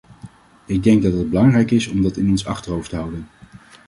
Ik 0.65 0.83
denk 0.83 1.03
dat 1.03 1.13
het 1.13 1.29
belangrijk 1.29 1.71
is 1.71 1.87
om 1.87 2.01
dat 2.01 2.17
in 2.17 2.29
ons 2.29 2.45
achterhoofd 2.45 2.89
te 2.89 2.95
houden. 2.95 3.27